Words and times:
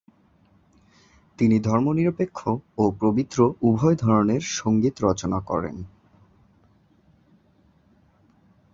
তিনি 1.39 1.57
ধর্মনিরপেক্ষ 1.59 2.39
ও 2.77 2.83
পবিত্র 2.99 3.37
উভয় 3.61 3.95
ধরনের 3.95 4.41
সঙ্গীত 4.57 4.95
রচনা 5.03 5.39
করেন। 5.41 5.75